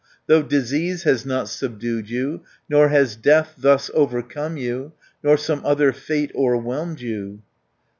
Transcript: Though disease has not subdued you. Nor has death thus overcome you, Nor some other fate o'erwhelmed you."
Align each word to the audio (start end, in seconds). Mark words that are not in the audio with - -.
Though 0.25 0.41
disease 0.41 1.03
has 1.03 1.27
not 1.27 1.47
subdued 1.47 2.09
you. 2.09 2.41
Nor 2.67 2.87
has 2.89 3.15
death 3.15 3.53
thus 3.55 3.91
overcome 3.93 4.57
you, 4.57 4.93
Nor 5.21 5.37
some 5.37 5.61
other 5.63 5.91
fate 5.93 6.31
o'erwhelmed 6.33 7.01
you." 7.01 7.43